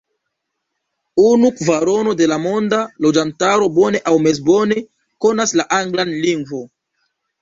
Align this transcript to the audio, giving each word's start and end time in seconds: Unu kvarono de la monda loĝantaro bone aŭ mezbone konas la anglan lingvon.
Unu 1.23 1.51
kvarono 1.59 2.15
de 2.21 2.29
la 2.31 2.39
monda 2.47 2.79
loĝantaro 3.07 3.69
bone 3.77 4.03
aŭ 4.13 4.17
mezbone 4.29 4.81
konas 5.27 5.55
la 5.61 5.67
anglan 5.81 6.19
lingvon. 6.25 6.67